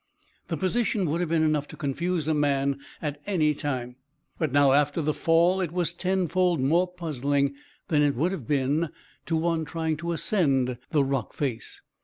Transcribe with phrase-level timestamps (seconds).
[0.47, 3.97] The position would have been enough to confuse a man at any time,
[4.39, 7.53] but now after the fall it was tenfold more puzzling
[7.87, 8.89] than it would have been
[9.27, 11.81] to one trying to ascend the rock face.